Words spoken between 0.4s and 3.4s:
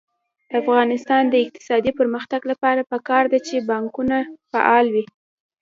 د افغانستان د اقتصادي پرمختګ لپاره پکار ده